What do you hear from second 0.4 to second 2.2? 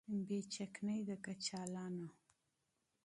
چکنۍ د کچالانو